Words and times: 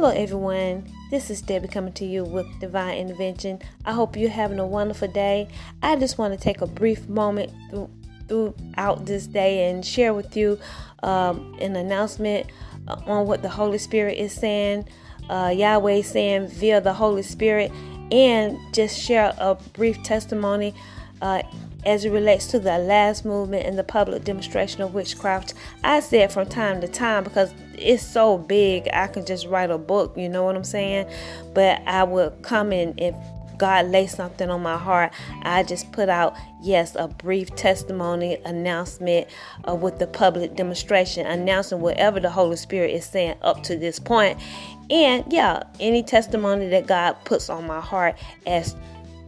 Hello, 0.00 0.12
everyone. 0.12 0.90
This 1.10 1.28
is 1.28 1.42
Debbie 1.42 1.68
coming 1.68 1.92
to 1.92 2.06
you 2.06 2.24
with 2.24 2.46
Divine 2.58 2.96
Intervention. 2.96 3.58
I 3.84 3.92
hope 3.92 4.16
you're 4.16 4.30
having 4.30 4.58
a 4.58 4.66
wonderful 4.66 5.08
day. 5.08 5.46
I 5.82 5.94
just 5.96 6.16
want 6.16 6.32
to 6.32 6.40
take 6.40 6.62
a 6.62 6.66
brief 6.66 7.06
moment 7.06 7.52
through, 7.68 7.90
throughout 8.26 9.04
this 9.04 9.26
day 9.26 9.68
and 9.68 9.84
share 9.84 10.14
with 10.14 10.34
you 10.38 10.58
um, 11.02 11.54
an 11.60 11.76
announcement 11.76 12.46
uh, 12.88 12.96
on 13.04 13.26
what 13.26 13.42
the 13.42 13.50
Holy 13.50 13.76
Spirit 13.76 14.16
is 14.16 14.32
saying, 14.32 14.88
uh, 15.28 15.52
Yahweh 15.54 16.00
saying 16.00 16.48
via 16.48 16.80
the 16.80 16.94
Holy 16.94 17.22
Spirit, 17.22 17.70
and 18.10 18.56
just 18.72 18.98
share 18.98 19.34
a 19.36 19.54
brief 19.74 20.02
testimony. 20.02 20.74
Uh, 21.20 21.42
as 21.84 22.04
it 22.04 22.10
relates 22.10 22.46
to 22.46 22.58
the 22.58 22.78
last 22.78 23.24
movement 23.24 23.66
and 23.66 23.78
the 23.78 23.84
public 23.84 24.24
demonstration 24.24 24.82
of 24.82 24.92
witchcraft. 24.92 25.54
I 25.82 26.00
said 26.00 26.32
from 26.32 26.46
time 26.46 26.80
to 26.82 26.88
time 26.88 27.24
because 27.24 27.52
it's 27.80 28.06
so 28.06 28.38
big, 28.38 28.88
I 28.92 29.06
can 29.06 29.24
just 29.24 29.46
write 29.46 29.70
a 29.70 29.78
book, 29.78 30.16
you 30.16 30.28
know 30.28 30.44
what 30.44 30.56
I'm 30.56 30.64
saying? 30.64 31.06
But 31.54 31.82
I 31.86 32.04
would 32.04 32.42
come 32.42 32.72
in 32.72 32.94
if 32.98 33.14
God 33.60 33.86
lay 33.86 34.06
something 34.06 34.48
on 34.48 34.62
my 34.62 34.78
heart, 34.78 35.12
I 35.42 35.62
just 35.62 35.92
put 35.92 36.08
out, 36.08 36.34
yes, 36.62 36.96
a 36.96 37.08
brief 37.08 37.54
testimony 37.56 38.38
announcement 38.46 39.28
uh, 39.68 39.74
with 39.74 39.98
the 39.98 40.06
public 40.06 40.56
demonstration, 40.56 41.26
announcing 41.26 41.80
whatever 41.80 42.20
the 42.20 42.30
Holy 42.30 42.56
Spirit 42.56 42.90
is 42.90 43.04
saying 43.04 43.36
up 43.42 43.62
to 43.64 43.76
this 43.76 43.98
point. 43.98 44.40
And 44.88 45.30
yeah, 45.30 45.62
any 45.78 46.02
testimony 46.02 46.68
that 46.70 46.86
God 46.86 47.16
puts 47.24 47.50
on 47.50 47.66
my 47.66 47.80
heart 47.80 48.16
as 48.46 48.74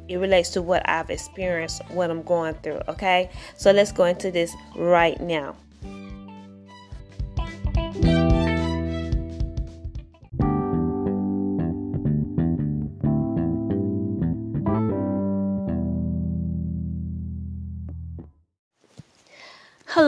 it 0.09 0.16
relates 0.16 0.48
to 0.50 0.62
what 0.62 0.89
I've 0.89 1.11
experienced, 1.11 1.83
what 1.91 2.11
I'm 2.11 2.22
going 2.22 2.55
through. 2.55 2.81
Okay, 2.89 3.31
so 3.56 3.70
let's 3.70 3.92
go 3.92 4.05
into 4.05 4.31
this 4.31 4.53
right 4.75 5.20
now. 5.20 5.56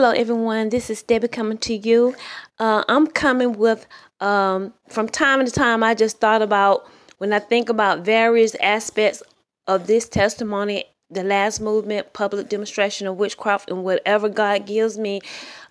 Hello, 0.05 0.15
everyone. 0.15 0.69
This 0.69 0.91
is 0.91 1.01
Debbie 1.01 1.29
coming 1.29 1.57
to 1.57 1.73
you. 1.73 2.15
Uh, 2.59 2.83
I'm 2.87 3.07
coming 3.07 3.53
with, 3.53 3.87
um, 4.19 4.71
from 4.87 5.09
time 5.09 5.43
to 5.43 5.51
time, 5.51 5.81
I 5.81 5.95
just 5.95 6.19
thought 6.19 6.43
about 6.43 6.87
when 7.17 7.33
I 7.33 7.39
think 7.39 7.69
about 7.69 8.01
various 8.05 8.53
aspects 8.61 9.23
of 9.65 9.87
this 9.87 10.07
testimony, 10.07 10.83
the 11.09 11.23
last 11.23 11.59
movement, 11.59 12.13
public 12.13 12.49
demonstration 12.49 13.07
of 13.07 13.17
witchcraft, 13.17 13.71
and 13.71 13.83
whatever 13.83 14.29
God 14.29 14.67
gives 14.67 14.99
me 14.99 15.21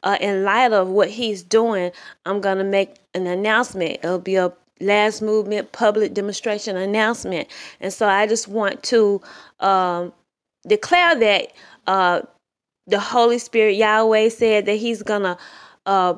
uh, 0.03 0.19
in 0.21 0.43
light 0.43 0.72
of 0.72 0.89
what 0.89 1.11
He's 1.11 1.45
doing, 1.45 1.93
I'm 2.27 2.41
going 2.41 2.59
to 2.59 2.65
make 2.65 2.97
an 3.15 3.28
announcement. 3.28 4.01
It'll 4.03 4.19
be 4.19 4.34
a 4.34 4.53
last 4.81 5.22
movement 5.22 5.71
public 5.71 6.12
demonstration 6.12 6.77
announcement. 6.77 7.47
And 7.81 7.93
so 7.93 8.09
I 8.09 8.27
just 8.27 8.49
want 8.49 8.83
to 8.83 9.22
um, 9.61 10.12
declare 10.66 11.15
that 11.15 11.53
uh, 11.87 12.22
the 12.87 13.00
Holy 13.00 13.39
Spirit, 13.39 13.77
Yahweh, 13.77 14.28
said 14.28 14.67
that 14.67 14.75
He's 14.77 15.03
to 15.22 15.39
uh, 15.87 16.15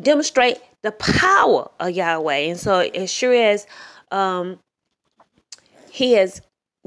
demonstrate 0.00 0.58
the 0.82 0.92
power 0.92 1.70
of 1.78 1.90
Yahweh. 1.90 2.36
And 2.36 2.58
so, 2.58 2.80
as 2.80 3.10
sure 3.10 3.34
as 3.34 3.66
um, 4.10 4.58
He 5.90 6.12
has 6.14 6.40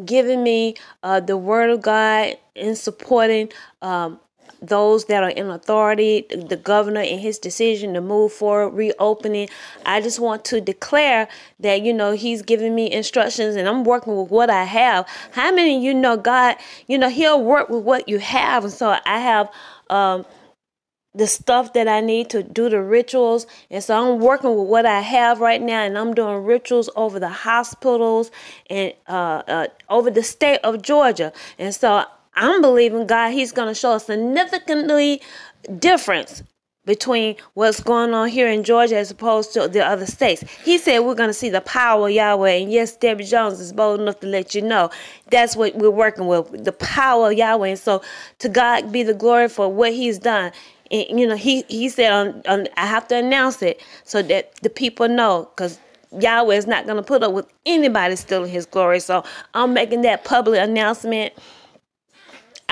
given 0.04 0.42
me 0.44 0.76
uh, 1.04 1.20
the 1.20 1.38
word 1.38 1.70
of 1.70 1.82
God 1.82 2.38
in 2.56 2.76
supporting 2.76 3.52
um, 3.82 4.20
those 4.64 5.06
that 5.06 5.24
are 5.24 5.30
in 5.30 5.50
authority, 5.50 6.26
the 6.30 6.56
governor 6.56 7.02
in 7.02 7.20
his 7.20 7.38
decision 7.38 7.94
to 7.94 8.02
move 8.02 8.32
forward, 8.32 8.70
reopening. 8.70 9.50
I 9.86 10.02
just 10.02 10.20
want 10.20 10.46
to 10.46 10.62
declare 10.62 11.28
that, 11.60 11.82
you 11.82 11.94
know, 11.94 12.14
he's 12.14 12.42
giving 12.42 12.74
me 12.74 12.92
instructions 12.92 13.56
and 13.56 13.68
I'm 13.68 13.84
working 13.84 14.16
with 14.16 14.32
what 14.32 14.50
I 14.50 14.64
have. 14.64 15.08
How 15.32 15.54
many 15.54 15.84
you 15.84 15.94
know 15.94 16.16
God, 16.16 16.56
you 16.88 16.98
know, 16.98 17.10
he'll 17.10 17.44
work 17.44 17.70
with 17.70 17.84
what 17.84 18.08
you 18.08 18.20
have. 18.20 18.64
And 18.64 18.74
so 18.74 18.98
I 19.06 19.20
have 19.20 19.52
um 19.90 20.26
the 21.16 21.28
stuff 21.28 21.74
that 21.74 21.88
I 21.88 22.02
need 22.02 22.30
to 22.32 22.42
do 22.42 22.70
the 22.70 22.82
rituals. 22.82 23.46
And 23.70 23.84
so 23.84 24.14
I'm 24.14 24.20
working 24.20 24.56
with 24.58 24.68
what 24.68 24.86
I 24.86 25.02
have 25.02 25.42
right 25.42 25.62
now, 25.62 25.84
and 25.84 25.98
I'm 25.98 26.14
doing 26.14 26.44
rituals 26.44 26.90
over 26.96 27.20
the 27.20 27.30
hospitals 27.30 28.32
and 28.68 28.94
uh, 29.08 29.44
uh, 29.48 29.68
over 29.90 30.10
the 30.10 30.24
state 30.24 30.60
of 30.64 30.82
Georgia. 30.82 31.32
And 31.60 31.76
so 31.76 32.06
I'm 32.36 32.62
believing 32.62 33.08
God, 33.08 33.32
He's 33.32 33.52
going 33.52 33.68
to 33.68 33.76
show 33.76 33.94
a 33.96 34.00
significantly 34.00 35.22
difference 35.80 36.44
between 36.86 37.38
what's 37.54 37.82
going 37.82 38.14
on 38.14 38.28
here 38.28 38.50
in 38.50 38.64
Georgia 38.64 38.98
as 38.98 39.10
opposed 39.10 39.54
to 39.54 39.70
the 39.70 39.86
other 39.86 40.06
states. 40.06 40.44
He 40.66 40.78
said 40.78 41.00
we're 41.00 41.16
going 41.16 41.30
to 41.30 41.34
see 41.34 41.50
the 41.50 41.62
power 41.62 42.10
of 42.10 42.14
Yahweh. 42.14 42.52
And 42.52 42.72
yes, 42.72 42.98
Debbie 42.98 43.24
Jones 43.24 43.62
is 43.62 43.72
bold 43.72 44.02
enough 44.02 44.20
to 44.20 44.28
let 44.28 44.54
you 44.54 44.62
know 44.62 44.90
that's 45.30 45.56
what 45.56 45.76
we're 45.76 45.90
working 45.90 46.28
with 46.28 46.66
the 46.66 46.74
power 46.74 47.32
of 47.32 47.38
Yahweh. 47.38 47.70
And 47.70 47.80
so 47.80 48.02
to 48.40 48.50
God 48.50 48.92
be 48.92 49.04
the 49.04 49.14
glory 49.14 49.48
for 49.48 49.70
what 49.72 49.94
He's 49.94 50.20
done 50.20 50.52
and, 50.94 51.20
you 51.20 51.28
know, 51.28 51.36
he 51.36 51.64
he 51.68 51.90
said, 51.90 52.12
on, 52.12 52.42
on, 52.48 52.68
I 52.78 52.86
have 52.86 53.08
to 53.10 53.18
announce 53.18 53.62
it 53.62 53.82
so 54.04 54.22
that 54.22 54.54
the 54.62 54.70
people 54.70 55.08
know, 55.08 55.50
because 55.56 55.80
Yahweh 56.12 56.56
is 56.56 56.68
not 56.68 56.86
going 56.86 56.98
to 56.98 57.04
put 57.04 57.24
up 57.24 57.34
with 57.34 57.48
anybody 57.66 58.16
stealing 58.16 58.52
His 58.52 58.68
glory. 58.68 59.00
So 59.00 59.24
I'm 59.56 59.74
making 59.74 60.02
that 60.02 60.24
public 60.24 60.62
announcement. 60.62 61.34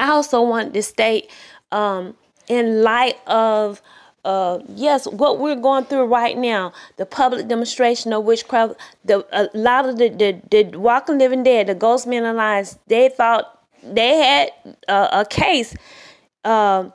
I 0.02 0.10
also 0.10 0.42
want 0.42 0.74
to 0.74 0.82
state, 0.82 1.30
um, 1.72 2.16
in 2.48 2.82
light 2.82 3.18
of 3.28 3.82
uh, 4.26 4.60
yes, 4.76 5.08
what 5.08 5.40
we're 5.40 5.56
going 5.56 5.86
through 5.86 6.06
right 6.06 6.38
now, 6.38 6.74
the 6.98 7.06
public 7.06 7.48
demonstration 7.48 8.14
of 8.14 8.24
witchcraft, 8.24 8.76
the 9.06 9.26
a 9.32 9.50
lot 9.58 9.88
of 9.88 9.98
the 9.98 10.10
the, 10.10 10.42
the 10.52 10.78
walking 10.78 11.18
living 11.18 11.44
dead, 11.44 11.68
the 11.68 11.76
ghost 11.76 12.06
men 12.06 12.24
and 12.24 12.36
alliance, 12.36 12.78
they 12.88 13.10
thought 13.10 13.60
they 13.84 14.18
had 14.18 14.76
a 14.88 15.26
case. 15.30 15.76
Um, 16.44 16.94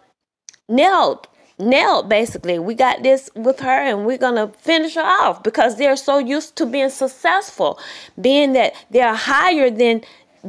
nailed 0.68 1.28
nailed 1.58 2.08
basically 2.08 2.58
we 2.58 2.74
got 2.74 3.02
this 3.02 3.30
with 3.34 3.60
her 3.60 3.70
and 3.70 4.04
we're 4.04 4.18
gonna 4.18 4.48
finish 4.58 4.94
her 4.96 5.00
off 5.00 5.42
because 5.42 5.76
they're 5.76 5.96
so 5.96 6.18
used 6.18 6.56
to 6.56 6.66
being 6.66 6.90
successful 6.90 7.78
being 8.20 8.52
that 8.52 8.74
they're 8.90 9.14
higher 9.14 9.70
than 9.70 10.02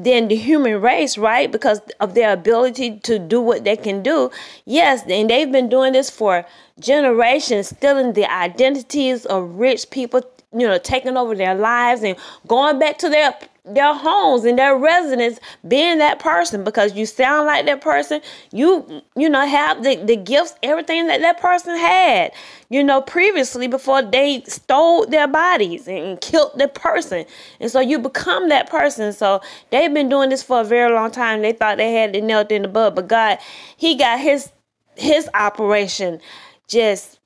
than 0.04 0.28
the 0.28 0.36
human 0.36 0.82
race 0.82 1.18
right? 1.18 1.52
Because 1.52 1.82
of 2.00 2.14
their 2.14 2.32
ability 2.34 3.00
to 3.00 3.20
do 3.20 3.42
what 3.42 3.64
they 3.64 3.76
can 3.76 4.04
do. 4.04 4.32
Yes 4.66 5.04
and 5.10 5.30
they've 5.30 5.52
been 5.52 5.70
doing 5.70 5.94
this 5.94 6.10
for 6.10 6.46
generations 6.80 7.70
stealing 7.70 8.14
the 8.14 8.32
identities 8.32 9.26
of 9.26 9.56
rich 9.56 9.90
people 9.90 10.22
you 10.54 10.68
know 10.68 10.78
taking 10.78 11.18
over 11.18 11.36
their 11.36 11.56
lives 11.56 12.04
and 12.04 12.16
going 12.48 12.80
back 12.80 12.98
to 13.00 13.10
their 13.10 13.36
their 13.74 13.94
homes 13.94 14.46
and 14.46 14.58
their 14.58 14.78
residence 14.78 15.40
being 15.68 15.98
that 15.98 16.20
person 16.20 16.64
because 16.64 16.96
you 16.96 17.06
sound 17.06 17.46
like 17.46 17.66
that 17.66 17.82
person 17.82 18.22
you 18.52 19.02
you 19.16 19.30
know 19.30 19.46
have 19.46 19.84
the, 19.84 19.96
the 19.96 20.16
gifts 20.16 20.54
everything 20.64 21.08
that 21.08 21.22
that 21.22 21.40
person 21.40 21.78
had 21.78 22.32
you 22.70 22.84
know 22.84 23.02
previously 23.02 23.68
before 23.68 24.02
they 24.02 24.42
stole 24.44 25.06
their 25.06 25.28
bodies 25.28 25.88
and 25.88 26.20
killed 26.22 26.52
the 26.56 26.68
person. 26.68 27.26
And 27.60 27.72
so 27.72 27.80
you 27.80 28.00
become 28.00 28.50
that 28.50 28.70
person. 28.70 29.14
So 29.14 29.42
they've 29.72 29.94
been 29.94 30.10
doing 30.10 30.30
this 30.30 30.44
for 30.44 30.62
a 30.62 30.64
very 30.64 30.94
long 30.94 31.12
time. 31.12 31.42
They 31.42 31.54
thought 31.54 31.78
they 31.78 31.94
had 31.94 32.16
it 32.16 32.24
nailed 32.24 32.52
in 32.52 32.64
the 32.64 32.68
bud 32.68 32.96
but 32.96 33.08
god 33.08 33.40
he 33.76 33.96
got 33.96 34.20
his 34.20 34.52
his 34.96 35.30
operation 35.34 36.20
just 36.68 37.20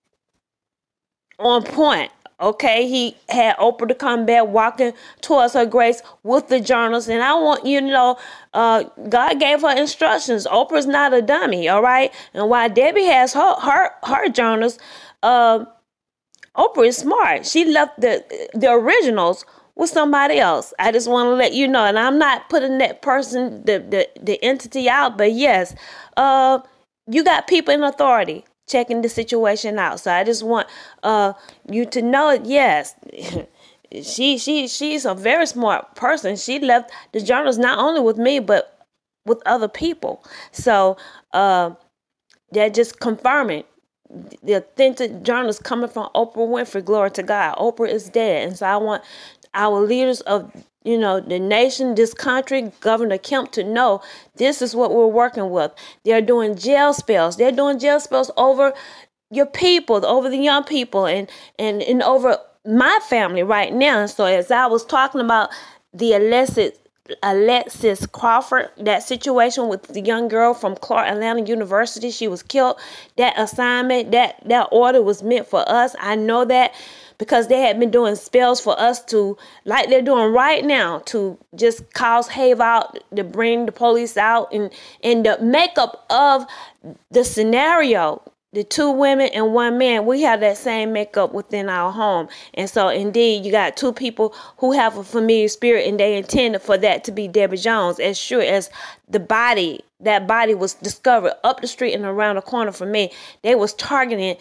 on 1.40 1.64
point. 1.64 2.12
Okay, 2.42 2.88
he 2.88 3.16
had 3.30 3.56
Oprah 3.58 3.88
to 3.88 3.94
come 3.94 4.26
back 4.26 4.48
walking 4.48 4.94
towards 5.22 5.54
her 5.54 5.66
grace 5.66 6.02
with 6.24 6.48
the 6.48 6.60
journals. 6.60 7.08
And 7.08 7.22
I 7.22 7.36
want 7.36 7.68
you 7.68 7.82
to 7.82 7.86
know, 7.86 8.18
uh, 8.56 8.84
God 9.10 9.40
gave 9.40 9.62
her 9.62 9.78
instructions. 9.78 10.48
Oprah's 10.48 10.88
not 10.88 11.14
a 11.14 11.22
dummy, 11.22 11.70
all 11.70 11.84
right? 11.84 12.12
And 12.34 12.50
while 12.50 12.68
Debbie 12.68 13.06
has 13.06 13.34
her 13.34 13.54
her, 13.60 13.92
her 14.04 14.30
journals, 14.30 14.80
uh, 15.22 15.66
Oprah 16.58 16.88
is 16.88 16.98
smart. 16.98 17.46
She 17.46 17.64
left 17.66 18.02
the 18.02 18.26
the 18.56 18.72
originals 18.72 19.46
with 19.76 19.92
somebody 19.92 20.40
else. 20.40 20.74
I 20.80 20.92
just 20.92 21.08
want 21.08 21.28
to 21.28 21.36
let 21.36 21.54
you 21.54 21.68
know. 21.68 21.86
And 21.86 22.00
I'm 22.00 22.18
not 22.18 22.50
putting 22.50 22.80
that 22.80 23.04
person, 23.04 23.64
the 23.66 23.78
the, 23.80 24.10
the 24.20 24.44
entity 24.44 24.90
out, 24.90 25.16
but 25.16 25.32
yes, 25.34 25.76
uh, 26.18 26.60
you 27.08 27.24
got 27.24 27.48
people 27.48 27.72
in 27.72 27.84
authority 27.84 28.46
checking 28.72 29.02
the 29.02 29.10
situation 29.10 29.78
out. 29.78 30.00
So 30.00 30.12
I 30.12 30.24
just 30.24 30.44
want 30.44 30.68
uh 31.04 31.34
you 31.70 31.86
to 31.88 32.02
know 32.02 32.32
yes. 32.44 32.96
she 34.02 34.38
she 34.38 34.68
she's 34.68 35.06
a 35.06 35.14
very 35.14 35.46
smart 35.46 35.96
person. 35.96 36.36
She 36.36 36.60
left 36.60 36.92
the 37.12 37.22
journals 37.22 37.58
not 37.58 37.78
only 37.78 38.02
with 38.02 38.18
me 38.18 38.40
but 38.40 38.88
with 39.26 39.42
other 39.46 39.68
people. 39.68 40.24
So 40.52 40.98
uh 41.34 41.72
they're 42.52 42.70
just 42.70 43.00
confirming 43.00 43.64
the 44.44 44.54
authentic 44.54 45.24
journals 45.24 45.60
coming 45.60 45.90
from 45.90 46.10
Oprah 46.16 46.36
Winfrey. 46.36 46.84
Glory 46.84 47.12
to 47.12 47.24
God. 47.24 47.56
Oprah 47.58 47.90
is 47.90 48.10
dead. 48.10 48.48
And 48.48 48.58
so 48.58 48.66
I 48.66 48.78
want 48.78 49.04
our 49.54 49.80
leaders 49.82 50.22
of 50.22 50.52
you 50.84 50.98
know, 50.98 51.20
the 51.20 51.40
nation, 51.40 51.96
this 51.96 52.14
country, 52.14 52.72
Governor 52.80 53.18
Kemp 53.18 53.52
to 53.52 53.64
know 53.64 54.02
this 54.36 54.62
is 54.62 54.76
what 54.76 54.94
we're 54.94 55.08
working 55.08 55.52
with. 55.52 55.72
They're 56.06 56.22
doing 56.22 56.56
jail 56.56 56.94
spells. 56.94 57.38
They're 57.38 57.52
doing 57.52 57.78
jail 57.78 58.00
spells 58.00 58.32
over 58.36 58.74
your 59.30 59.46
people, 59.46 60.04
over 60.06 60.30
the 60.30 60.38
young 60.38 60.64
people, 60.64 61.06
and 61.06 61.30
and 61.60 61.82
and 61.84 62.02
over 62.02 62.38
my 62.66 63.00
family 63.08 63.44
right 63.44 63.74
now. 63.74 64.06
So 64.08 64.26
as 64.26 64.50
I 64.50 64.66
was 64.66 64.84
talking 64.84 65.22
about 65.22 65.50
the 65.94 66.14
Alexis 66.14 66.78
Alexis 67.22 68.06
Crawford, 68.08 68.70
that 68.78 69.04
situation 69.04 69.68
with 69.68 69.84
the 69.84 70.02
young 70.02 70.28
girl 70.28 70.54
from 70.54 70.76
Clark 70.76 71.08
Atlanta 71.08 71.44
University, 71.44 72.10
she 72.10 72.28
was 72.28 72.42
killed. 72.42 72.78
That 73.18 73.38
assignment, 73.38 74.12
that 74.12 74.42
that 74.46 74.70
order 74.72 75.02
was 75.02 75.22
meant 75.22 75.48
for 75.48 75.68
us. 75.68 75.96
I 76.00 76.16
know 76.16 76.44
that 76.46 76.74
because 77.22 77.50
they 77.50 77.60
had 77.60 77.80
been 77.80 77.92
doing 77.92 78.16
spells 78.16 78.60
for 78.60 78.78
us 78.80 79.06
to, 79.06 79.38
like 79.64 79.90
they're 79.90 80.02
doing 80.02 80.34
right 80.34 80.66
now, 80.66 80.98
to 81.06 81.38
just 81.54 81.94
cause 81.94 82.28
havoc, 82.28 82.60
out, 82.60 82.98
to 83.16 83.24
bring 83.24 83.68
the 83.68 83.72
police 83.72 84.18
out, 84.18 84.52
and 84.52 84.72
and 85.04 85.24
the 85.24 85.38
makeup 85.40 86.04
of 86.10 86.48
the 87.12 87.24
scenario. 87.24 88.24
The 88.54 88.64
two 88.64 88.90
women 88.90 89.30
and 89.36 89.54
one 89.54 89.78
man, 89.78 90.08
we 90.08 90.24
have 90.24 90.40
that 90.40 90.58
same 90.58 90.92
makeup 90.94 91.32
within 91.32 91.70
our 91.70 91.92
home. 91.92 92.28
And 92.56 92.68
so, 92.70 92.90
indeed, 92.90 93.46
you 93.46 93.52
got 93.52 93.78
two 93.78 93.94
people 93.94 94.36
who 94.58 94.72
have 94.72 94.98
a 94.98 95.04
familiar 95.04 95.48
spirit, 95.48 95.88
and 95.88 96.00
they 96.00 96.18
intended 96.18 96.64
for 96.64 96.78
that 96.80 97.04
to 97.04 97.12
be 97.12 97.28
Debbie 97.28 97.56
Jones. 97.58 98.00
As 98.00 98.18
sure 98.18 98.42
as 98.42 98.72
the 99.08 99.20
body, 99.20 99.82
that 100.00 100.28
body 100.28 100.56
was 100.56 100.74
discovered 100.74 101.34
up 101.44 101.62
the 101.62 101.68
street 101.68 101.94
and 101.94 102.04
around 102.04 102.38
the 102.38 102.42
corner 102.42 102.72
from 102.72 102.92
me, 102.92 103.12
they 103.44 103.54
was 103.54 103.74
targeting 103.76 104.36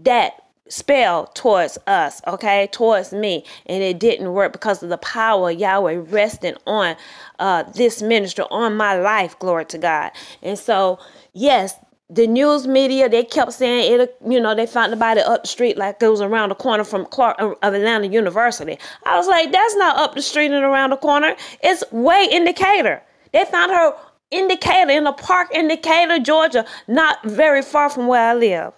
that 0.00 0.34
spell 0.68 1.26
towards 1.28 1.78
us, 1.86 2.20
okay, 2.26 2.68
towards 2.72 3.12
me, 3.12 3.44
and 3.66 3.82
it 3.82 3.98
didn't 3.98 4.32
work 4.32 4.52
because 4.52 4.82
of 4.82 4.88
the 4.88 4.98
power 4.98 5.50
Yahweh 5.50 6.02
resting 6.08 6.56
on 6.66 6.96
uh, 7.38 7.62
this 7.74 8.02
minister, 8.02 8.44
on 8.50 8.76
my 8.76 8.98
life. 8.98 9.38
Glory 9.38 9.64
to 9.66 9.78
God. 9.78 10.10
And 10.42 10.58
so, 10.58 10.98
yes, 11.32 11.74
the 12.08 12.26
news 12.26 12.66
media 12.66 13.08
they 13.08 13.24
kept 13.24 13.52
saying 13.52 14.00
it. 14.00 14.16
You 14.26 14.40
know, 14.40 14.54
they 14.54 14.66
found 14.66 14.92
the 14.92 14.96
body 14.96 15.20
up 15.20 15.42
the 15.42 15.48
street 15.48 15.76
like 15.76 16.00
it 16.00 16.08
was 16.08 16.20
around 16.20 16.50
the 16.50 16.54
corner 16.54 16.84
from 16.84 17.04
Clark 17.06 17.36
uh, 17.40 17.54
of 17.62 17.74
Atlanta 17.74 18.06
University. 18.06 18.78
I 19.04 19.16
was 19.16 19.26
like, 19.26 19.50
that's 19.52 19.76
not 19.76 19.96
up 19.96 20.14
the 20.14 20.22
street 20.22 20.52
and 20.52 20.64
around 20.64 20.90
the 20.90 20.96
corner. 20.96 21.34
It's 21.62 21.84
way 21.92 22.28
in 22.30 22.44
Decatur. 22.44 23.02
They 23.32 23.44
found 23.44 23.72
her 23.72 23.92
in 24.30 24.48
Decatur 24.48 24.90
in 24.90 25.06
a 25.06 25.12
park 25.12 25.48
in 25.54 25.68
Decatur, 25.68 26.18
Georgia, 26.18 26.64
not 26.88 27.22
very 27.24 27.62
far 27.62 27.90
from 27.90 28.06
where 28.06 28.30
I 28.30 28.34
live. 28.34 28.72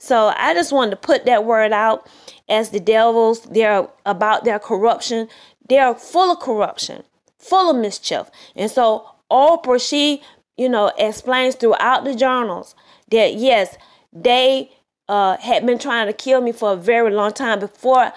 So 0.00 0.32
I 0.34 0.54
just 0.54 0.72
wanted 0.72 0.92
to 0.92 0.96
put 0.96 1.26
that 1.26 1.44
word 1.44 1.72
out 1.72 2.08
as 2.48 2.70
the 2.70 2.80
devils, 2.80 3.42
they're 3.42 3.86
about 4.06 4.44
their 4.44 4.58
corruption. 4.58 5.28
They're 5.68 5.94
full 5.94 6.32
of 6.32 6.40
corruption, 6.40 7.04
full 7.38 7.70
of 7.70 7.76
mischief. 7.76 8.30
And 8.56 8.70
so 8.70 9.08
Oprah, 9.30 9.80
she, 9.86 10.22
you 10.56 10.70
know, 10.70 10.90
explains 10.98 11.54
throughout 11.54 12.04
the 12.04 12.14
journals 12.14 12.74
that 13.10 13.34
yes, 13.34 13.76
they 14.10 14.72
uh, 15.08 15.36
had 15.36 15.66
been 15.66 15.78
trying 15.78 16.06
to 16.06 16.14
kill 16.14 16.40
me 16.40 16.52
for 16.52 16.72
a 16.72 16.76
very 16.76 17.10
long 17.12 17.32
time 17.32 17.60
before 17.60 18.12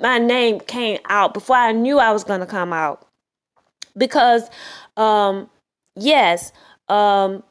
my 0.00 0.18
name 0.18 0.58
came 0.60 0.98
out, 1.10 1.34
before 1.34 1.56
I 1.56 1.72
knew 1.72 1.98
I 1.98 2.12
was 2.12 2.24
going 2.24 2.40
to 2.40 2.46
come 2.46 2.72
out. 2.72 3.06
Because, 3.96 4.48
um, 4.96 5.50
yes, 5.96 6.52
um, 6.88 7.42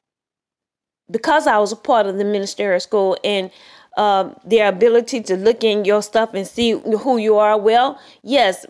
because 1.11 1.47
I 1.47 1.57
was 1.57 1.71
a 1.71 1.75
part 1.75 2.05
of 2.05 2.17
the 2.17 2.25
ministerial 2.25 2.79
school 2.79 3.17
and 3.23 3.51
um, 3.97 4.35
their 4.45 4.69
ability 4.69 5.21
to 5.23 5.35
look 5.35 5.63
in 5.63 5.85
your 5.85 6.01
stuff 6.01 6.33
and 6.33 6.47
see 6.47 6.71
who 6.71 7.17
you 7.17 7.37
are. 7.37 7.57
Well, 7.59 7.99
yes, 8.23 8.65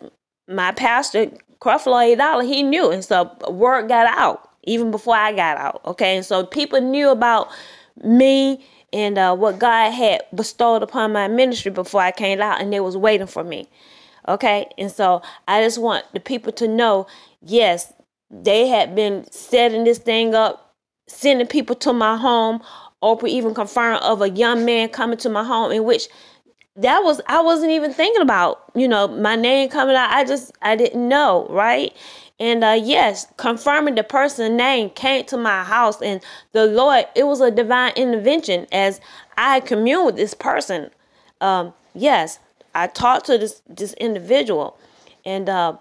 my 0.47 0.71
pastor, 0.71 1.31
Creflo 1.61 2.17
Dollar, 2.17 2.43
he 2.43 2.63
knew. 2.63 2.89
And 2.89 3.03
so 3.03 3.31
word 3.49 3.87
got 3.87 4.07
out 4.07 4.49
even 4.63 4.91
before 4.91 5.15
I 5.15 5.31
got 5.33 5.57
out. 5.57 5.81
Okay. 5.85 6.15
And 6.15 6.25
so 6.25 6.45
people 6.45 6.81
knew 6.81 7.09
about 7.09 7.49
me 8.03 8.65
and 8.91 9.17
uh, 9.17 9.35
what 9.35 9.59
God 9.59 9.91
had 9.91 10.23
bestowed 10.33 10.81
upon 10.81 11.13
my 11.13 11.27
ministry 11.27 11.71
before 11.71 12.01
I 12.01 12.11
came 12.11 12.41
out, 12.41 12.59
and 12.59 12.73
they 12.73 12.79
was 12.79 12.97
waiting 12.97 13.27
for 13.27 13.43
me. 13.43 13.67
Okay. 14.27 14.67
And 14.77 14.91
so 14.91 15.21
I 15.47 15.61
just 15.61 15.77
want 15.77 16.05
the 16.13 16.19
people 16.19 16.51
to 16.53 16.67
know 16.67 17.05
yes, 17.41 17.93
they 18.31 18.67
had 18.67 18.95
been 18.95 19.29
setting 19.31 19.83
this 19.83 19.99
thing 19.99 20.33
up 20.33 20.68
sending 21.09 21.47
people 21.47 21.75
to 21.77 21.93
my 21.93 22.17
home. 22.17 22.61
Oprah 23.01 23.29
even 23.29 23.53
confirmed 23.53 24.01
of 24.03 24.21
a 24.21 24.29
young 24.29 24.65
man 24.65 24.89
coming 24.89 25.17
to 25.19 25.29
my 25.29 25.43
home 25.43 25.71
in 25.71 25.85
which 25.85 26.09
that 26.75 26.99
was 26.99 27.21
I 27.27 27.41
wasn't 27.41 27.71
even 27.71 27.93
thinking 27.93 28.21
about, 28.21 28.63
you 28.75 28.87
know, 28.87 29.07
my 29.07 29.35
name 29.35 29.69
coming 29.69 29.95
out. 29.95 30.11
I 30.11 30.23
just 30.23 30.51
I 30.61 30.75
didn't 30.75 31.07
know, 31.07 31.47
right? 31.49 31.93
And 32.39 32.63
uh 32.63 32.79
yes, 32.81 33.27
confirming 33.37 33.95
the 33.95 34.03
person's 34.03 34.55
name 34.57 34.89
came 34.91 35.25
to 35.25 35.37
my 35.37 35.63
house 35.63 36.01
and 36.01 36.21
the 36.53 36.67
Lord, 36.67 37.05
it 37.15 37.25
was 37.27 37.41
a 37.41 37.51
divine 37.51 37.93
intervention 37.95 38.67
as 38.71 39.01
I 39.37 39.59
communed 39.59 40.05
with 40.05 40.15
this 40.15 40.33
person. 40.33 40.89
Um, 41.41 41.73
yes, 41.93 42.39
I 42.73 42.87
talked 42.87 43.25
to 43.25 43.37
this 43.37 43.61
this 43.67 43.93
individual 43.93 44.77
and 45.25 45.49
uh 45.49 45.77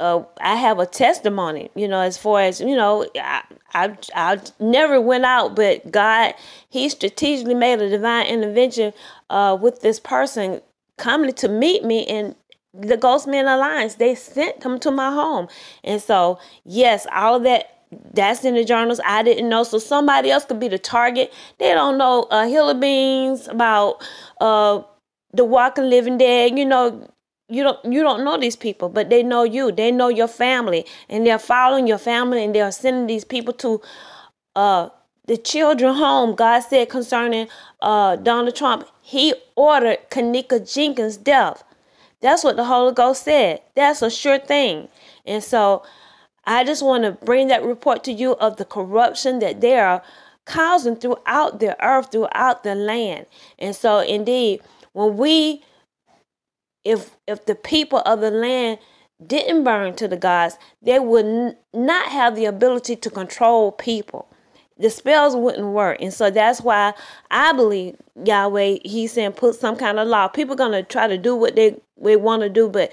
uh, 0.00 0.22
I 0.40 0.56
have 0.56 0.78
a 0.78 0.86
testimony, 0.86 1.70
you 1.74 1.86
know, 1.86 2.00
as 2.00 2.18
far 2.18 2.40
as, 2.40 2.60
you 2.60 2.74
know, 2.74 3.06
I, 3.16 3.42
I, 3.74 3.96
I 4.14 4.40
never 4.58 5.00
went 5.00 5.24
out, 5.24 5.54
but 5.54 5.90
God, 5.90 6.34
He 6.68 6.88
strategically 6.88 7.54
made 7.54 7.80
a 7.80 7.88
divine 7.88 8.26
intervention 8.26 8.92
uh, 9.30 9.56
with 9.60 9.80
this 9.82 10.00
person 10.00 10.60
coming 10.98 11.32
to 11.34 11.48
meet 11.48 11.84
me 11.84 12.06
and 12.06 12.34
the 12.72 12.96
Ghostmen 12.96 13.42
Alliance. 13.42 13.94
They 13.94 14.14
sent 14.14 14.60
them 14.60 14.80
to 14.80 14.90
my 14.90 15.10
home. 15.10 15.48
And 15.84 16.02
so, 16.02 16.38
yes, 16.64 17.06
all 17.12 17.36
of 17.36 17.44
that 17.44 17.70
that's 18.12 18.44
in 18.44 18.54
the 18.54 18.64
journals. 18.64 19.00
I 19.04 19.22
didn't 19.22 19.48
know. 19.48 19.62
So 19.62 19.78
somebody 19.78 20.30
else 20.30 20.44
could 20.44 20.58
be 20.58 20.66
the 20.66 20.78
target. 20.78 21.32
They 21.58 21.72
don't 21.72 21.96
know 21.96 22.24
uh 22.24 22.46
Hilla 22.48 22.74
Beans 22.74 23.46
about 23.46 24.02
uh 24.40 24.82
the 25.32 25.44
walking 25.44 25.88
living 25.88 26.18
dead, 26.18 26.58
you 26.58 26.64
know, 26.64 27.08
you 27.48 27.62
don't 27.62 27.92
you 27.92 28.02
don't 28.02 28.24
know 28.24 28.38
these 28.38 28.56
people 28.56 28.88
but 28.88 29.10
they 29.10 29.22
know 29.22 29.42
you. 29.42 29.70
They 29.70 29.90
know 29.90 30.08
your 30.08 30.28
family 30.28 30.86
and 31.08 31.26
they're 31.26 31.38
following 31.38 31.86
your 31.86 31.98
family 31.98 32.44
and 32.44 32.54
they're 32.54 32.72
sending 32.72 33.06
these 33.06 33.24
people 33.24 33.52
to 33.54 33.80
uh 34.56 34.88
the 35.26 35.36
children 35.38 35.94
home 35.94 36.34
god 36.34 36.60
said 36.60 36.88
concerning 36.88 37.48
uh 37.82 38.16
donald 38.16 38.56
trump. 38.56 38.88
He 39.02 39.34
ordered 39.56 39.98
kenneka 40.10 40.72
jenkins 40.72 41.16
death. 41.16 41.64
That's 42.20 42.42
what 42.42 42.56
the 42.56 42.64
holy 42.64 42.94
ghost 42.94 43.24
said. 43.24 43.60
That's 43.74 44.00
a 44.00 44.10
sure 44.10 44.38
thing. 44.38 44.88
And 45.26 45.42
so 45.42 45.82
i 46.46 46.64
just 46.64 46.82
want 46.82 47.04
to 47.04 47.12
bring 47.24 47.48
that 47.48 47.62
report 47.62 48.04
to 48.04 48.12
you 48.12 48.32
of 48.36 48.56
the 48.56 48.64
corruption 48.64 49.38
that 49.40 49.60
they 49.60 49.78
are 49.78 50.02
causing 50.46 50.96
throughout 50.96 51.60
the 51.60 51.76
earth 51.84 52.10
throughout 52.10 52.64
the 52.64 52.74
land. 52.74 53.26
And 53.58 53.76
so 53.76 53.98
indeed 53.98 54.62
when 54.92 55.18
we 55.18 55.62
if 56.84 57.16
if 57.26 57.46
the 57.46 57.54
people 57.54 58.00
of 58.06 58.20
the 58.20 58.30
land 58.30 58.78
didn't 59.24 59.64
burn 59.64 59.94
to 59.96 60.08
the 60.08 60.16
gods, 60.16 60.58
they 60.82 60.98
would 60.98 61.24
n- 61.24 61.56
not 61.72 62.08
have 62.08 62.36
the 62.36 62.44
ability 62.44 62.96
to 62.96 63.10
control 63.10 63.72
people. 63.72 64.28
The 64.78 64.90
spells 64.90 65.36
wouldn't 65.36 65.68
work. 65.68 65.98
And 66.00 66.12
so 66.12 66.30
that's 66.30 66.60
why 66.60 66.94
I 67.30 67.52
believe 67.52 67.96
Yahweh, 68.24 68.78
He's 68.84 69.12
saying 69.12 69.32
put 69.32 69.54
some 69.54 69.76
kind 69.76 69.98
of 69.98 70.08
law. 70.08 70.28
People 70.28 70.56
gonna 70.56 70.82
try 70.82 71.06
to 71.06 71.16
do 71.16 71.36
what 71.36 71.54
they, 71.54 71.80
they 71.96 72.16
want 72.16 72.42
to 72.42 72.48
do, 72.48 72.68
but 72.68 72.92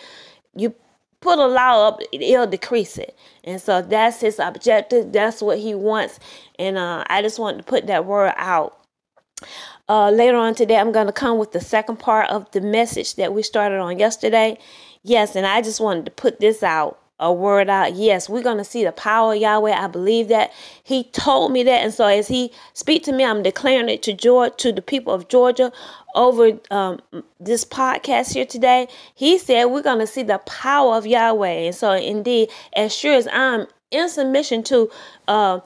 you 0.56 0.76
put 1.22 1.40
a 1.40 1.48
law 1.48 1.88
up, 1.88 2.02
it'll 2.12 2.48
decrease 2.48 2.98
it. 2.98 3.18
And 3.44 3.62
so 3.62 3.82
that's 3.82 4.22
his 4.22 4.40
objective. 4.40 5.12
That's 5.12 5.42
what 5.42 5.60
he 5.60 5.74
wants. 5.74 6.20
And 6.60 6.78
uh, 6.78 7.04
I 7.08 7.22
just 7.22 7.40
wanted 7.40 7.60
to 7.60 7.64
put 7.64 7.88
that 7.88 8.06
word 8.06 8.34
out. 8.38 8.78
Uh, 9.92 10.10
later 10.10 10.38
on 10.38 10.56
today, 10.56 10.78
I'm 10.78 10.94
going 10.94 11.08
to 11.08 11.12
come 11.12 11.38
with 11.38 11.52
the 11.52 11.60
second 11.60 11.98
part 11.98 12.30
of 12.30 12.50
the 12.52 12.62
message 12.62 13.16
that 13.16 13.34
we 13.34 13.44
started 13.44 13.80
on 13.80 14.00
yesterday. 14.00 14.58
Yes, 15.04 15.36
and 15.36 15.46
I 15.46 15.62
just 15.62 15.82
wanted 15.82 16.06
to 16.06 16.12
put 16.12 16.40
this 16.40 16.64
out, 16.64 16.98
a 17.20 17.34
word 17.34 17.70
out. 17.70 17.96
Yes, 17.96 18.30
we're 18.30 18.42
going 18.42 18.60
to 18.60 18.64
see 18.64 18.86
the 18.86 18.94
power 18.94 19.34
of 19.34 19.42
Yahweh. 19.42 19.74
I 19.74 19.88
believe 19.88 20.30
that. 20.30 20.54
He 20.82 21.04
told 21.04 21.52
me 21.52 21.64
that. 21.64 21.84
And 21.84 21.94
so 21.94 22.06
as 22.06 22.30
he 22.30 22.54
speak 22.72 23.04
to 23.04 23.12
me, 23.12 23.26
I'm 23.26 23.44
declaring 23.44 23.90
it 23.90 24.02
to 24.04 24.14
Georgia, 24.14 24.56
to 24.60 24.72
the 24.72 24.82
people 24.82 25.14
of 25.14 25.28
Georgia 25.28 25.74
over 26.16 26.58
um, 26.72 27.02
this 27.42 27.66
podcast 27.66 28.34
here 28.34 28.46
today. 28.46 28.88
He 29.14 29.38
said 29.38 29.66
we're 29.66 29.82
going 29.82 30.00
to 30.00 30.08
see 30.08 30.24
the 30.24 30.38
power 30.38 30.96
of 30.96 31.06
Yahweh. 31.06 31.66
And 31.66 31.76
so 31.76 31.92
indeed, 31.92 32.48
as 32.78 32.96
sure 32.96 33.16
as 33.16 33.28
I'm 33.34 33.68
in 33.92 34.08
submission 34.08 34.64
to 34.64 34.90
uh, 35.28 35.60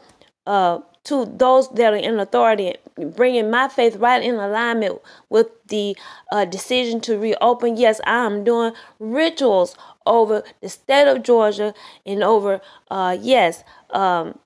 uh, 0.48 0.80
to 1.04 1.26
those 1.26 1.70
that 1.76 1.94
are 1.94 1.98
in 1.98 2.20
authority, 2.20 2.74
bringing 2.96 3.50
my 3.50 3.68
faith 3.68 3.98
right 3.98 4.24
in 4.24 4.36
alignment 4.36 5.02
with 5.30 5.48
the 5.68 5.98
uh, 6.32 6.46
decision 6.46 7.02
to 7.02 7.18
reopen. 7.18 7.78
Yes, 7.78 8.00
I'm 8.06 8.44
doing 8.44 8.74
rituals 9.00 9.76
over 10.06 10.44
the 10.62 10.70
state 10.70 11.08
of 11.08 11.24
Georgia 11.24 11.74
and 12.06 12.24
over, 12.24 12.62
uh, 12.90 13.18
yes, 13.20 13.64
um, 13.90 14.40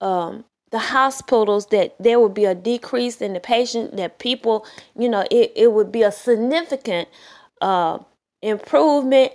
um, 0.00 0.44
the 0.70 0.78
hospitals 0.78 1.66
that 1.66 1.94
there 1.98 2.20
would 2.20 2.34
be 2.34 2.44
a 2.44 2.54
decrease 2.54 3.20
in 3.20 3.32
the 3.32 3.40
patient 3.40 3.96
that 3.96 4.18
people 4.18 4.64
you 4.96 5.08
know 5.08 5.24
it, 5.30 5.52
it 5.56 5.72
would 5.72 5.90
be 5.90 6.02
a 6.02 6.12
significant 6.12 7.08
uh, 7.60 7.98
improvement 8.40 9.32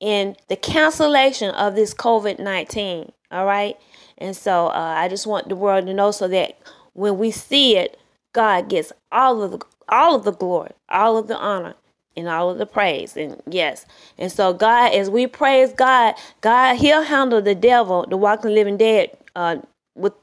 in 0.00 0.36
the 0.48 0.56
cancellation 0.56 1.50
of 1.54 1.74
this 1.74 1.94
covid-19 1.94 3.10
all 3.34 3.46
right 3.46 3.76
and 4.18 4.36
so 4.36 4.68
uh, 4.68 4.94
I 4.96 5.08
just 5.08 5.26
want 5.26 5.48
the 5.48 5.56
world 5.56 5.86
to 5.86 5.94
know 5.94 6.10
so 6.10 6.28
that 6.28 6.58
when 6.92 7.18
we 7.18 7.30
see 7.30 7.76
it, 7.76 7.98
God 8.32 8.68
gets 8.68 8.92
all 9.12 9.42
of 9.42 9.50
the 9.52 9.60
all 9.88 10.14
of 10.14 10.24
the 10.24 10.32
glory, 10.32 10.72
all 10.88 11.16
of 11.16 11.28
the 11.28 11.36
honor, 11.36 11.74
and 12.16 12.28
all 12.28 12.50
of 12.50 12.58
the 12.58 12.66
praise. 12.66 13.16
And 13.16 13.42
yes, 13.48 13.86
and 14.18 14.30
so 14.30 14.52
God, 14.52 14.92
as 14.94 15.10
we 15.10 15.26
praise 15.26 15.72
God, 15.72 16.14
God 16.40 16.76
He'll 16.76 17.02
handle 17.02 17.42
the 17.42 17.54
devil, 17.54 18.06
the 18.08 18.16
walking 18.16 18.54
living 18.54 18.76
dead, 18.76 19.16
uh, 19.36 19.56
with 19.94 20.14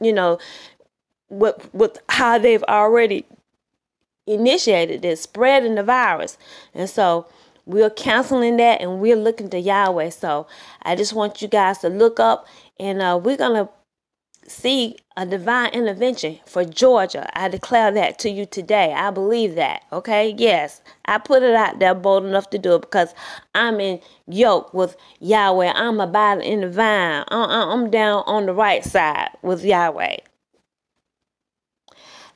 you 0.00 0.12
know, 0.12 0.38
with 1.28 1.68
with 1.72 1.98
how 2.08 2.38
they've 2.38 2.64
already 2.64 3.24
initiated 4.26 5.02
this 5.02 5.20
spreading 5.20 5.74
the 5.74 5.82
virus, 5.82 6.38
and 6.74 6.88
so 6.88 7.26
we're 7.66 7.90
canceling 7.90 8.56
that 8.58 8.80
and 8.80 9.00
we're 9.00 9.16
looking 9.16 9.50
to 9.50 9.58
Yahweh. 9.58 10.10
So 10.10 10.46
I 10.82 10.96
just 10.96 11.12
want 11.12 11.42
you 11.42 11.48
guys 11.48 11.78
to 11.78 11.88
look 11.88 12.20
up 12.20 12.46
and 12.78 13.00
uh, 13.00 13.18
we're 13.22 13.36
going 13.36 13.66
to 13.66 13.70
see 14.46 14.96
a 15.16 15.24
divine 15.24 15.72
intervention 15.72 16.38
for 16.44 16.64
Georgia. 16.64 17.30
I 17.38 17.48
declare 17.48 17.90
that 17.92 18.18
to 18.20 18.30
you 18.30 18.44
today. 18.44 18.92
I 18.92 19.10
believe 19.10 19.54
that. 19.54 19.84
Okay. 19.92 20.34
Yes. 20.36 20.82
I 21.06 21.18
put 21.18 21.42
it 21.42 21.54
out 21.54 21.78
there 21.78 21.94
bold 21.94 22.24
enough 22.24 22.50
to 22.50 22.58
do 22.58 22.74
it 22.74 22.82
because 22.82 23.14
I'm 23.54 23.80
in 23.80 24.00
yoke 24.26 24.74
with 24.74 24.96
Yahweh. 25.20 25.72
I'm 25.74 26.00
abiding 26.00 26.44
in 26.44 26.60
the 26.60 26.70
vine. 26.70 27.24
I'm 27.28 27.90
down 27.90 28.24
on 28.26 28.46
the 28.46 28.52
right 28.52 28.84
side 28.84 29.30
with 29.42 29.64
Yahweh. 29.64 30.16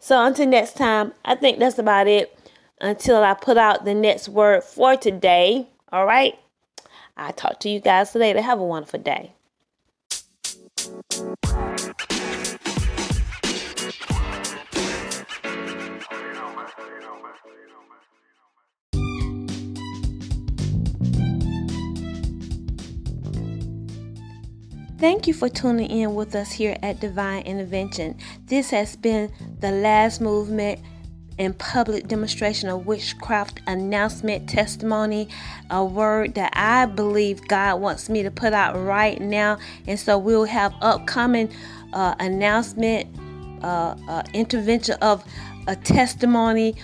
So 0.00 0.24
until 0.24 0.46
next 0.46 0.76
time, 0.76 1.12
I 1.24 1.34
think 1.34 1.58
that's 1.58 1.78
about 1.78 2.06
it 2.06 2.37
until 2.80 3.22
I 3.22 3.34
put 3.34 3.56
out 3.56 3.84
the 3.84 3.94
next 3.94 4.28
word 4.28 4.64
for 4.64 4.96
today. 4.96 5.68
All 5.92 6.06
right. 6.06 6.38
I'll 7.16 7.32
talk 7.32 7.60
to 7.60 7.68
you 7.68 7.80
guys 7.80 8.14
later. 8.14 8.40
Have 8.40 8.60
a 8.60 8.64
wonderful 8.64 9.00
day. 9.00 9.32
Thank 24.98 25.28
you 25.28 25.34
for 25.34 25.48
tuning 25.48 25.88
in 25.90 26.16
with 26.16 26.34
us 26.34 26.50
here 26.50 26.76
at 26.82 26.98
Divine 26.98 27.44
Intervention. 27.44 28.18
This 28.46 28.70
has 28.70 28.96
been 28.96 29.32
the 29.60 29.70
last 29.70 30.20
movement 30.20 30.80
and 31.38 31.56
public 31.58 32.08
demonstration 32.08 32.68
of 32.68 32.86
witchcraft 32.86 33.60
announcement 33.66 34.48
testimony, 34.48 35.28
a 35.70 35.84
word 35.84 36.34
that 36.34 36.52
I 36.54 36.86
believe 36.86 37.46
God 37.48 37.80
wants 37.80 38.08
me 38.08 38.22
to 38.22 38.30
put 38.30 38.52
out 38.52 38.74
right 38.76 39.20
now. 39.20 39.58
And 39.86 39.98
so 39.98 40.18
we'll 40.18 40.44
have 40.44 40.74
upcoming 40.80 41.50
uh, 41.92 42.14
announcement, 42.18 43.08
uh, 43.62 43.96
uh, 44.08 44.22
intervention 44.34 44.96
of 45.00 45.24
a 45.66 45.76
testimony 45.76 46.74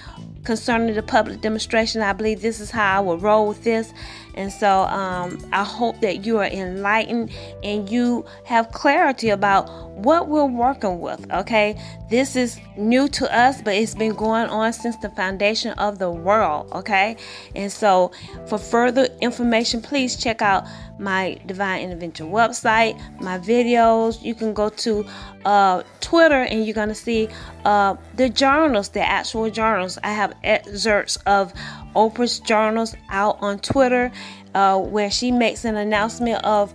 concerning 0.45 0.95
the 0.95 1.03
public 1.03 1.41
demonstration. 1.41 2.03
I 2.03 2.13
believe 2.13 2.43
this 2.43 2.61
is 2.61 2.71
how 2.71 2.99
I 2.99 3.01
will 3.01 3.19
roll 3.19 3.49
with 3.49 3.65
this. 3.65 3.93
And 4.35 4.53
so 4.53 4.83
um, 4.83 5.39
I 5.53 5.65
hope 5.65 6.01
that 6.01 6.25
you 6.27 6.39
are 6.39 6.47
enlightened 6.47 7.31
and 7.63 7.89
you 7.89 8.25
have 8.45 8.71
clarity 8.73 9.31
about 9.31 9.71
what 9.95 10.29
we're 10.29 10.45
working 10.45 11.01
with. 11.01 11.31
Okay, 11.33 11.81
this 12.11 12.35
is 12.37 12.59
new 12.77 13.09
to 13.09 13.33
us, 13.37 13.63
but 13.63 13.75
it's 13.75 13.95
been 13.95 14.15
going 14.15 14.49
on 14.49 14.73
since 14.73 14.97
the 14.97 15.09
foundation 15.11 15.73
of 15.79 15.99
the 15.99 16.11
world. 16.11 16.71
Okay, 16.73 17.17
and 17.55 17.71
so 17.71 18.11
for 18.47 18.59
further 18.59 19.09
information, 19.21 19.81
please 19.81 20.17
check 20.17 20.43
out 20.43 20.65
my 20.99 21.39
Divine 21.47 21.83
Intervention 21.83 22.31
website, 22.31 23.01
my 23.21 23.39
videos. 23.39 24.23
You 24.23 24.35
can 24.35 24.55
go 24.55 24.69
to 24.69 25.07
uh, 25.45 25.83
Twitter 26.01 26.43
and 26.43 26.65
you're 26.65 26.75
going 26.75 26.89
to 26.89 26.95
see 26.95 27.29
uh, 27.65 27.97
the 28.15 28.29
journals, 28.29 28.89
the 28.91 29.01
actual 29.01 29.51
journals. 29.51 29.99
I 30.03 30.13
have 30.13 30.35
excerpts 30.45 31.17
of 31.27 31.53
Oprah's 31.95 32.41
journals 32.41 32.95
out 33.11 33.39
on 33.41 33.59
Twitter, 33.59 34.11
uh, 34.55 34.79
where 34.79 35.11
she 35.11 35.31
makes 35.31 35.65
an 35.65 35.77
announcement 35.77 36.45
of 36.45 36.75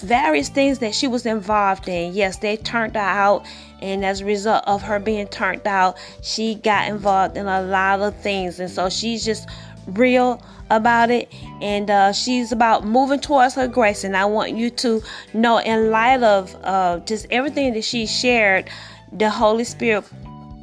various 0.00 0.48
things 0.48 0.78
that 0.78 0.94
she 0.94 1.06
was 1.06 1.26
involved 1.26 1.88
in. 1.88 2.12
Yes, 2.12 2.38
they 2.38 2.56
turned 2.56 2.94
her 2.94 3.00
out, 3.00 3.46
and 3.80 4.04
as 4.04 4.20
a 4.20 4.24
result 4.24 4.64
of 4.66 4.82
her 4.82 4.98
being 4.98 5.28
turned 5.28 5.66
out, 5.66 5.98
she 6.22 6.54
got 6.56 6.88
involved 6.88 7.36
in 7.36 7.46
a 7.46 7.62
lot 7.62 8.00
of 8.00 8.16
things, 8.20 8.60
and 8.60 8.70
so 8.70 8.88
she's 8.88 9.24
just 9.24 9.48
real 9.86 10.42
about 10.70 11.10
it 11.10 11.32
and 11.60 11.90
uh, 11.90 12.12
she's 12.12 12.52
about 12.52 12.84
moving 12.84 13.18
towards 13.18 13.54
her 13.54 13.66
grace 13.66 14.04
and 14.04 14.16
i 14.16 14.24
want 14.24 14.56
you 14.56 14.70
to 14.70 15.02
know 15.34 15.58
in 15.58 15.90
light 15.90 16.22
of 16.22 16.54
uh, 16.62 16.98
just 17.00 17.26
everything 17.30 17.72
that 17.74 17.82
she 17.84 18.06
shared 18.06 18.70
the 19.12 19.28
holy 19.28 19.64
spirit 19.64 20.04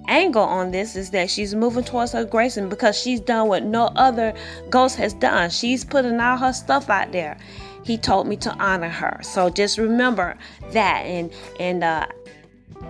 angle 0.07 0.43
on 0.43 0.71
this 0.71 0.95
is 0.95 1.09
that 1.11 1.29
she's 1.29 1.53
moving 1.53 1.83
towards 1.83 2.13
her 2.13 2.23
grace 2.23 2.55
and 2.55 2.69
because 2.69 2.97
she's 2.97 3.19
done 3.19 3.47
what 3.47 3.63
no 3.63 3.87
other 3.97 4.33
ghost 4.69 4.95
has 4.95 5.13
done 5.15 5.49
she's 5.49 5.83
putting 5.83 6.19
all 6.19 6.37
her 6.37 6.53
stuff 6.53 6.89
out 6.89 7.11
there. 7.11 7.37
He 7.83 7.97
told 7.97 8.27
me 8.27 8.35
to 8.37 8.51
honor 8.55 8.89
her. 8.89 9.19
So 9.23 9.49
just 9.49 9.77
remember 9.77 10.35
that 10.71 11.05
and 11.05 11.31
and 11.59 11.83
uh 11.83 12.07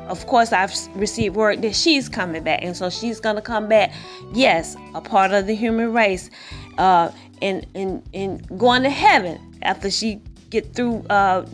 of 0.07 0.25
course 0.27 0.51
i've 0.51 0.73
received 0.95 1.35
word 1.35 1.61
that 1.61 1.75
she's 1.75 2.09
coming 2.09 2.43
back 2.43 2.59
and 2.63 2.75
so 2.75 2.89
she's 2.89 3.19
gonna 3.19 3.41
come 3.41 3.67
back 3.67 3.93
yes 4.33 4.75
a 4.95 5.01
part 5.01 5.31
of 5.31 5.47
the 5.47 5.55
human 5.55 5.93
race 5.93 6.29
uh 6.77 7.11
and 7.41 7.65
and 7.75 8.01
and 8.13 8.57
going 8.57 8.83
to 8.83 8.89
heaven 8.89 9.39
after 9.61 9.89
she 9.89 10.21
get 10.49 10.73
through 10.73 11.05
uh 11.09 11.45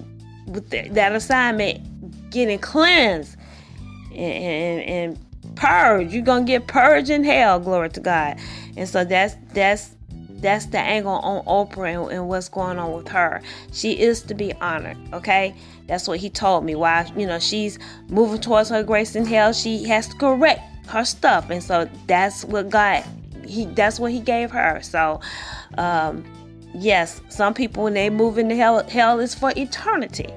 with 0.48 0.70
the, 0.70 0.88
that 0.90 1.14
assignment 1.14 2.30
getting 2.30 2.60
cleansed 2.60 3.38
and, 4.12 4.44
and, 4.44 4.82
and 4.90 5.56
purge. 5.56 6.14
You're 6.14 6.24
gonna 6.24 6.46
get 6.46 6.68
purged 6.68 7.10
in 7.10 7.24
hell, 7.24 7.60
glory 7.60 7.90
to 7.90 8.00
God. 8.00 8.40
And 8.76 8.88
so 8.88 9.04
that's 9.04 9.36
that's 9.54 9.96
that's 10.44 10.68
the 10.68 10.80
angle 10.80 11.14
on 11.14 11.44
Oprah 11.46 12.04
and, 12.04 12.12
and, 12.12 12.28
what's 12.28 12.50
going 12.50 12.78
on 12.78 12.94
with 12.94 13.08
her. 13.08 13.42
She 13.72 14.00
is 14.00 14.22
to 14.24 14.36
be 14.36 14.54
honored, 14.54 14.98
okay? 15.14 15.56
That's 15.88 16.08
what 16.08 16.20
he 16.20 16.30
told 16.30 16.64
me. 16.64 16.76
Why, 16.76 17.12
you 17.18 17.26
know, 17.26 17.40
she's 17.40 17.80
moving 18.10 18.40
towards 18.40 18.70
her 18.70 18.84
grace 18.84 19.16
in 19.16 19.26
hell. 19.26 19.54
She 19.54 19.86
has 19.86 20.08
to 20.10 20.16
correct 20.18 20.62
her 20.88 21.04
stuff. 21.04 21.50
And 21.50 21.64
so 21.64 21.90
that's 22.06 22.44
what 22.46 22.70
God 22.70 23.04
he 23.46 23.66
that's 23.66 24.00
what 24.00 24.12
he 24.12 24.20
gave 24.20 24.52
her. 24.52 24.80
So 24.84 25.20
um 25.78 26.24
yes, 26.76 27.22
some 27.30 27.54
people 27.54 27.84
when 27.84 27.94
they 27.94 28.10
move 28.10 28.38
into 28.38 28.56
hell 28.56 28.84
hell 28.88 29.20
is 29.20 29.34
for 29.34 29.52
eternity. 29.58 30.30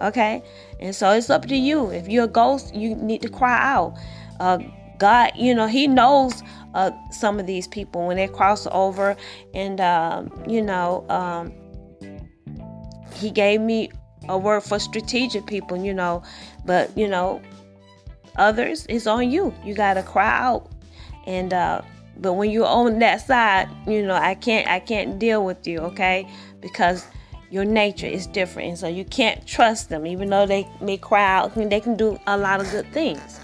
Okay? 0.00 0.42
And 0.80 0.94
so 0.94 1.10
it's 1.10 1.28
up 1.28 1.46
to 1.46 1.56
you. 1.56 1.90
If 1.90 2.08
you're 2.08 2.24
a 2.24 2.28
ghost, 2.28 2.74
you 2.74 2.94
need 2.94 3.22
to 3.22 3.28
cry 3.28 3.58
out 3.60 3.98
uh, 4.40 4.58
God, 4.98 5.32
you 5.36 5.54
know, 5.54 5.66
He 5.66 5.86
knows 5.86 6.42
uh, 6.78 6.92
some 7.10 7.40
of 7.40 7.46
these 7.46 7.66
people 7.66 8.06
when 8.06 8.16
they 8.16 8.28
cross 8.28 8.66
over, 8.70 9.16
and 9.52 9.80
um, 9.80 10.30
you 10.46 10.62
know, 10.62 11.04
um, 11.08 11.52
He 13.14 13.30
gave 13.30 13.60
me 13.60 13.90
a 14.28 14.38
word 14.38 14.62
for 14.62 14.78
strategic 14.78 15.46
people, 15.46 15.76
you 15.76 15.92
know, 15.92 16.22
but 16.64 16.96
you 16.96 17.08
know, 17.08 17.42
others 18.36 18.86
it's 18.88 19.06
on 19.06 19.30
you. 19.30 19.52
You 19.64 19.74
gotta 19.74 20.04
cry 20.04 20.30
out, 20.30 20.70
and 21.26 21.52
uh, 21.52 21.82
but 22.18 22.34
when 22.34 22.50
you're 22.50 22.66
on 22.66 23.00
that 23.00 23.26
side, 23.26 23.68
you 23.86 24.06
know, 24.06 24.14
I 24.14 24.34
can't, 24.34 24.68
I 24.68 24.78
can't 24.78 25.18
deal 25.18 25.44
with 25.44 25.66
you, 25.66 25.78
okay, 25.80 26.28
because 26.60 27.06
your 27.50 27.64
nature 27.64 28.06
is 28.06 28.26
different, 28.26 28.68
and 28.68 28.78
so 28.78 28.86
you 28.86 29.04
can't 29.04 29.44
trust 29.46 29.88
them, 29.88 30.06
even 30.06 30.30
though 30.30 30.46
they 30.46 30.68
may 30.80 30.96
cry 30.96 31.26
out. 31.38 31.54
They 31.54 31.80
can 31.80 31.96
do 31.96 32.18
a 32.26 32.36
lot 32.36 32.60
of 32.60 32.70
good 32.70 32.92
things. 32.92 33.37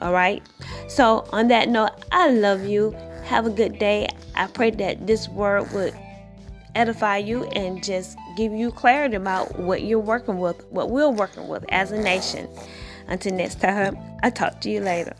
All 0.00 0.12
right. 0.12 0.42
So, 0.88 1.28
on 1.32 1.48
that 1.48 1.68
note, 1.68 1.90
I 2.12 2.30
love 2.30 2.64
you. 2.64 2.96
Have 3.24 3.46
a 3.46 3.50
good 3.50 3.78
day. 3.78 4.08
I 4.34 4.46
pray 4.46 4.70
that 4.70 5.06
this 5.06 5.28
word 5.28 5.70
would 5.72 5.94
edify 6.74 7.18
you 7.18 7.44
and 7.48 7.82
just 7.82 8.16
give 8.36 8.52
you 8.52 8.70
clarity 8.70 9.16
about 9.16 9.58
what 9.58 9.82
you're 9.82 9.98
working 9.98 10.38
with, 10.38 10.64
what 10.70 10.90
we're 10.90 11.10
working 11.10 11.48
with 11.48 11.64
as 11.70 11.92
a 11.92 12.00
nation. 12.00 12.48
Until 13.08 13.34
next 13.34 13.60
time, 13.60 13.98
I'll 14.22 14.30
talk 14.30 14.60
to 14.62 14.70
you 14.70 14.80
later. 14.80 15.14